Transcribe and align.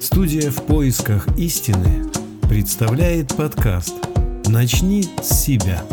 Студия 0.00 0.50
«В 0.50 0.66
поисках 0.66 1.28
истины» 1.36 2.10
представляет 2.48 3.36
подкаст 3.36 3.94
«Начни 4.46 5.02
с 5.22 5.44
себя». 5.44 5.84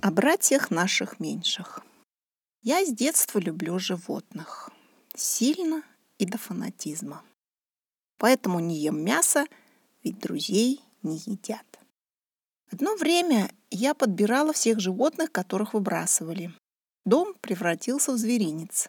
О 0.00 0.10
братьях 0.10 0.70
наших 0.70 1.20
меньших. 1.20 1.82
Я 2.62 2.82
с 2.82 2.90
детства 2.90 3.38
люблю 3.38 3.78
животных. 3.78 4.70
Сильно 5.14 5.82
и 6.16 6.24
до 6.24 6.38
фанатизма. 6.38 7.22
Поэтому 8.16 8.58
не 8.58 8.78
ем 8.78 9.04
мясо, 9.04 9.44
ведь 10.02 10.20
друзей 10.20 10.80
не 11.02 11.18
едят. 11.18 11.66
Одно 12.72 12.96
время 12.96 13.50
я 13.70 13.92
подбирала 13.92 14.54
всех 14.54 14.80
животных, 14.80 15.30
которых 15.30 15.74
выбрасывали. 15.74 16.50
Дом 17.04 17.34
превратился 17.42 18.12
в 18.12 18.16
зверинец. 18.16 18.88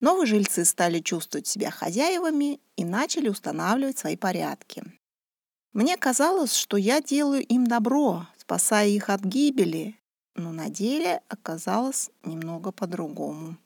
Новые 0.00 0.26
жильцы 0.26 0.64
стали 0.64 1.00
чувствовать 1.00 1.46
себя 1.46 1.70
хозяевами 1.70 2.60
и 2.76 2.84
начали 2.84 3.28
устанавливать 3.28 3.98
свои 3.98 4.16
порядки. 4.16 4.84
Мне 5.72 5.96
казалось, 5.96 6.54
что 6.54 6.76
я 6.76 7.00
делаю 7.00 7.44
им 7.44 7.66
добро, 7.66 8.26
спасая 8.36 8.88
их 8.88 9.10
от 9.10 9.22
гибели, 9.22 9.98
но 10.34 10.52
на 10.52 10.70
деле 10.70 11.20
оказалось 11.28 12.10
немного 12.22 12.70
по-другому. 12.70 13.56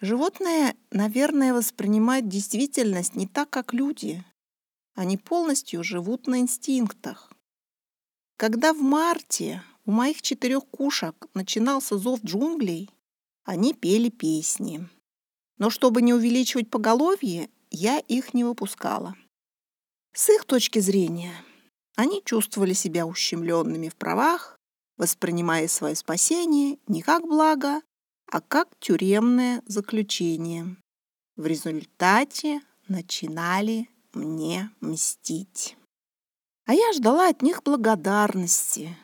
Животные, 0.00 0.76
наверное, 0.90 1.52
воспринимают 1.52 2.28
действительность 2.28 3.16
не 3.16 3.26
так, 3.26 3.50
как 3.50 3.74
люди. 3.74 4.24
Они 4.94 5.16
полностью 5.16 5.82
живут 5.84 6.26
на 6.26 6.40
инстинктах. 6.40 7.32
Когда 8.36 8.72
в 8.72 8.78
марте 8.78 9.62
у 9.84 9.90
моих 9.90 10.22
четырех 10.22 10.66
кушек 10.68 11.26
начинался 11.34 11.98
зов 11.98 12.20
джунглей, 12.24 12.88
они 13.44 13.74
пели 13.74 14.08
песни. 14.08 14.88
Но 15.60 15.68
чтобы 15.68 16.00
не 16.02 16.14
увеличивать 16.14 16.70
поголовье, 16.70 17.50
я 17.70 17.98
их 17.98 18.34
не 18.34 18.42
выпускала. 18.42 19.14
С 20.14 20.30
их 20.30 20.46
точки 20.46 20.78
зрения, 20.80 21.34
они 21.96 22.22
чувствовали 22.24 22.72
себя 22.72 23.06
ущемленными 23.06 23.90
в 23.90 23.94
правах, 23.94 24.58
воспринимая 24.96 25.68
свое 25.68 25.94
спасение 25.94 26.78
не 26.88 27.02
как 27.02 27.24
благо, 27.26 27.82
а 28.26 28.40
как 28.40 28.70
тюремное 28.80 29.62
заключение. 29.66 30.76
В 31.36 31.44
результате 31.46 32.62
начинали 32.88 33.88
мне 34.14 34.70
мстить. 34.80 35.76
А 36.64 36.72
я 36.72 36.92
ждала 36.94 37.28
от 37.28 37.42
них 37.42 37.62
благодарности, 37.62 38.96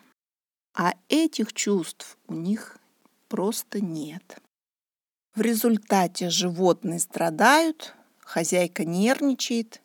а 0.75 0.95
этих 1.07 1.53
чувств 1.53 2.17
у 2.27 2.33
них 2.33 2.79
просто 3.27 3.79
нет. 3.79 4.41
В 5.37 5.41
результате 5.41 6.31
животные 6.31 6.97
страдают, 6.97 7.93
хозяйка 8.21 8.83
нервничает. 8.85 9.83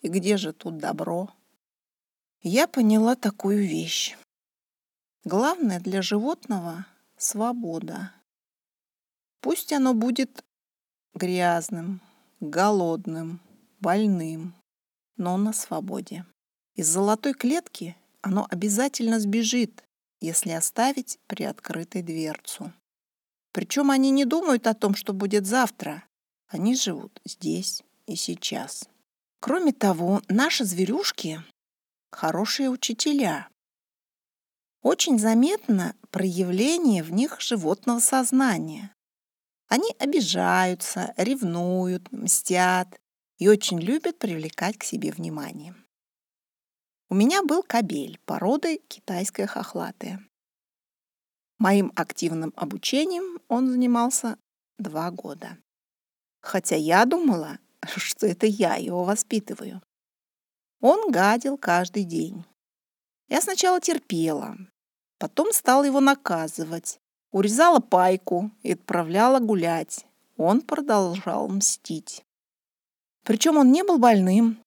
И 0.00 0.08
где 0.08 0.36
же 0.36 0.52
тут 0.52 0.78
добро? 0.78 1.32
Я 2.42 2.66
поняла 2.66 3.14
такую 3.14 3.58
вещь. 3.58 4.16
Главное 5.22 5.78
для 5.78 6.02
животного— 6.02 6.84
свобода. 7.16 8.10
Пусть 9.40 9.72
оно 9.72 9.94
будет 9.94 10.42
грязным, 11.14 12.00
голодным, 12.40 13.38
больным, 13.78 14.52
но 15.16 15.36
на 15.36 15.52
свободе. 15.52 16.26
Из 16.74 16.88
золотой 16.88 17.34
клетки 17.34 17.96
оно 18.20 18.48
обязательно 18.50 19.20
сбежит, 19.20 19.84
если 20.20 20.50
оставить 20.50 21.20
приоткрытой 21.28 22.02
дверцу. 22.02 22.72
Причем 23.56 23.90
они 23.90 24.10
не 24.10 24.26
думают 24.26 24.66
о 24.66 24.74
том, 24.74 24.94
что 24.94 25.14
будет 25.14 25.46
завтра. 25.46 26.04
Они 26.46 26.76
живут 26.76 27.22
здесь 27.24 27.82
и 28.04 28.14
сейчас. 28.14 28.86
Кроме 29.40 29.72
того, 29.72 30.20
наши 30.28 30.66
зверюшки– 30.66 31.42
хорошие 32.12 32.68
учителя. 32.68 33.48
Очень 34.82 35.18
заметно 35.18 35.96
проявление 36.10 37.02
в 37.02 37.12
них 37.12 37.40
животного 37.40 37.98
сознания. 38.00 38.94
Они 39.68 39.88
обижаются, 39.98 41.14
ревнуют, 41.16 42.12
мстят 42.12 43.00
и 43.38 43.48
очень 43.48 43.80
любят 43.80 44.18
привлекать 44.18 44.76
к 44.76 44.84
себе 44.84 45.12
внимание. 45.12 45.74
У 47.08 47.14
меня 47.14 47.42
был 47.42 47.62
кобель 47.62 48.20
породы 48.26 48.82
китайская 48.86 49.46
хохлатая. 49.46 50.20
Моим 51.66 51.90
активным 51.96 52.52
обучением 52.54 53.40
он 53.48 53.68
занимался 53.68 54.38
два 54.78 55.10
года. 55.10 55.58
Хотя 56.40 56.76
я 56.76 57.04
думала, 57.06 57.58
что 57.96 58.28
это 58.28 58.46
я 58.46 58.76
его 58.76 59.02
воспитываю. 59.02 59.82
Он 60.80 61.10
гадил 61.10 61.58
каждый 61.58 62.04
день. 62.04 62.44
Я 63.28 63.40
сначала 63.40 63.80
терпела, 63.80 64.56
потом 65.18 65.52
стала 65.52 65.82
его 65.82 65.98
наказывать, 65.98 67.00
урезала 67.32 67.80
пайку 67.80 68.52
и 68.62 68.74
отправляла 68.74 69.40
гулять. 69.40 70.06
Он 70.36 70.60
продолжал 70.60 71.48
мстить. 71.48 72.24
Причем 73.24 73.56
он 73.56 73.72
не 73.72 73.82
был 73.82 73.98
больным, 73.98 74.62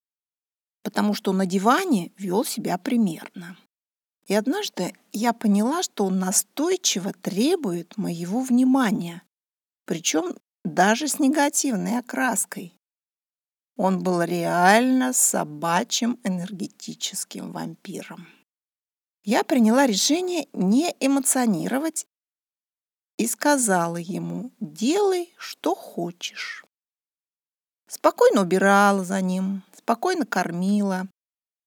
потому 0.84 1.14
что 1.14 1.32
на 1.32 1.46
диване 1.46 2.12
вел 2.18 2.44
себя 2.44 2.78
примерно. 2.78 3.56
И 4.30 4.36
однажды 4.36 4.94
я 5.12 5.34
поняла, 5.34 5.82
что 5.82 6.06
он 6.06 6.20
настойчиво 6.20 7.14
требует 7.14 7.98
моего 7.98 8.42
внимания, 8.42 9.24
причем 9.86 10.38
даже 10.64 11.08
с 11.08 11.18
негативной 11.18 11.98
окраской. 11.98 12.76
Он 13.76 14.04
был 14.04 14.22
реально 14.22 15.14
собачьим 15.14 16.20
энергетическим 16.24 17.52
вампиром. 17.52 18.28
Я 19.24 19.44
приняла 19.44 19.88
решение 19.88 20.48
не 20.54 20.96
эмоционировать 21.00 22.06
и 23.18 23.26
сказала 23.26 23.98
ему 23.98 24.52
«делай, 24.60 25.34
что 25.38 25.74
хочешь». 25.74 26.66
Спокойно 27.88 28.42
убирала 28.42 29.04
за 29.04 29.22
ним, 29.22 29.64
спокойно 29.76 30.28
кормила, 30.28 31.08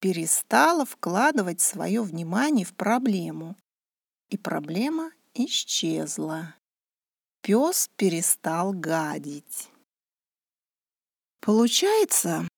перестала 0.03 0.85
вкладывать 0.85 1.61
свое 1.61 2.03
внимание 2.03 2.67
в 2.67 2.75
проблему, 2.75 3.57
и 4.31 4.37
проблема 4.37 5.13
исчезла. 5.33 6.57
Пес 7.41 7.89
перестал 7.97 8.73
гадить. 8.73 9.71
Получается, 11.41 12.49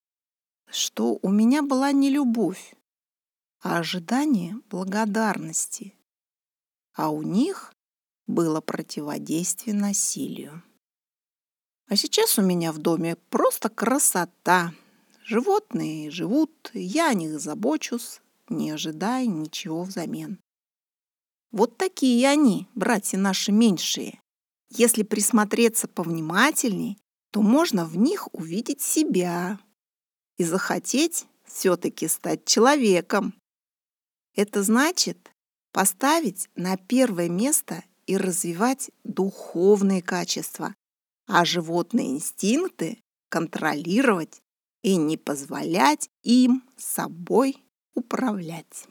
что 0.70 1.18
у 1.20 1.30
меня 1.30 1.62
была 1.62 1.92
не 1.92 2.08
любовь, 2.08 2.74
а 3.60 3.78
ожидание 3.78 4.56
благодарности, 4.70 5.94
а 6.94 7.10
у 7.10 7.22
них 7.22 7.74
было 8.26 8.62
противодействие 8.62 9.76
насилию. 9.76 10.62
А 11.88 11.96
сейчас 11.96 12.38
у 12.38 12.42
меня 12.42 12.72
в 12.72 12.78
доме 12.78 13.16
просто 13.28 13.68
красота— 13.68 14.72
Животные 15.26 16.10
живут, 16.10 16.70
я 16.74 17.08
о 17.08 17.14
них 17.14 17.40
забочусь, 17.40 18.20
не 18.50 18.70
ожидая 18.70 19.24
ничего 19.24 19.82
взамен. 19.82 20.38
Вот 21.50 21.78
такие 21.78 22.28
они, 22.28 22.68
братья 22.74 23.16
наши 23.16 23.50
меньшие. 23.50 24.20
Если 24.68 25.02
присмотреться 25.02 25.88
повнимательней, 25.88 26.98
то 27.30 27.40
можно 27.40 27.86
в 27.86 27.96
них 27.96 28.28
увидеть 28.34 28.82
себя 28.82 29.58
и 30.36 30.44
захотеть 30.44 31.24
все-таки 31.46 32.06
стать 32.06 32.44
человеком. 32.44 33.34
Это 34.36 34.62
значит 34.62 35.30
поставить 35.72 36.50
на 36.54 36.76
первое 36.76 37.30
место 37.30 37.82
и 38.06 38.18
развивать 38.18 38.90
духовные 39.04 40.02
качества, 40.02 40.74
а 41.26 41.46
животные 41.46 42.10
инстинкты 42.10 42.98
контролировать 43.30 44.43
и 44.84 44.96
не 44.96 45.16
позволять 45.16 46.10
им 46.22 46.62
собой 46.76 47.56
управлять. 47.94 48.86